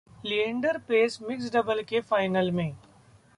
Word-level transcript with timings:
Leander 0.25 0.77
Paes 0.77 1.19
mixed 1.21 1.53
doubles 1.53 1.85
के 1.85 1.99
final 2.01 2.51
में 2.51 2.75